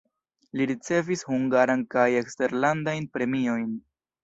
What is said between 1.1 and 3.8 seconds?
hungaran kaj eksterlandajn premiojn.